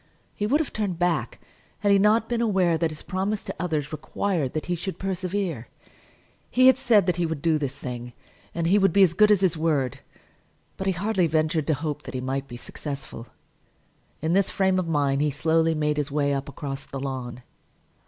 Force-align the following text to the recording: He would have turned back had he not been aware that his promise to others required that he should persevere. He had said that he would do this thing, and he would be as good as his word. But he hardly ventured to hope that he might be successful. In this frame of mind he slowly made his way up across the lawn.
He 0.33 0.47
would 0.47 0.59
have 0.59 0.73
turned 0.73 0.97
back 0.97 1.39
had 1.81 1.91
he 1.91 1.99
not 1.99 2.27
been 2.27 2.41
aware 2.41 2.75
that 2.75 2.89
his 2.89 3.03
promise 3.03 3.43
to 3.43 3.53
others 3.59 3.91
required 3.91 4.53
that 4.53 4.65
he 4.65 4.73
should 4.73 4.97
persevere. 4.97 5.67
He 6.49 6.65
had 6.65 6.79
said 6.79 7.05
that 7.05 7.17
he 7.17 7.25
would 7.27 7.39
do 7.43 7.59
this 7.59 7.75
thing, 7.77 8.13
and 8.55 8.65
he 8.65 8.79
would 8.79 8.93
be 8.93 9.03
as 9.03 9.13
good 9.13 9.29
as 9.29 9.41
his 9.41 9.55
word. 9.55 9.99
But 10.75 10.87
he 10.87 10.93
hardly 10.93 11.27
ventured 11.27 11.67
to 11.67 11.75
hope 11.75 12.01
that 12.01 12.15
he 12.15 12.19
might 12.19 12.47
be 12.47 12.57
successful. 12.57 13.27
In 14.23 14.33
this 14.33 14.49
frame 14.49 14.79
of 14.79 14.87
mind 14.87 15.21
he 15.21 15.29
slowly 15.29 15.75
made 15.75 15.97
his 15.97 16.09
way 16.09 16.33
up 16.33 16.49
across 16.49 16.83
the 16.83 16.99
lawn. 16.99 17.43